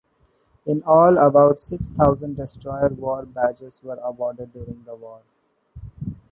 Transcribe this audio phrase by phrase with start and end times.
[0.65, 5.19] In all, about six thousand Destroyer War Badges were awarded during the war.